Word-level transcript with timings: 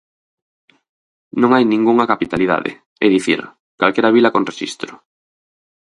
Non 1.41 1.49
hai 1.53 1.63
ningunha 1.67 2.09
capitalidade, 2.11 2.71
é 3.05 3.07
dicir, 3.15 3.39
calquera 3.79 4.13
vila 4.15 4.33
con 4.35 4.47
rexistro. 4.51 4.93